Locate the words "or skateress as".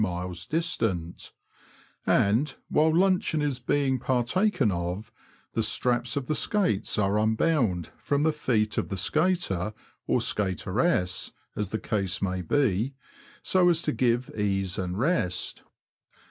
10.07-11.69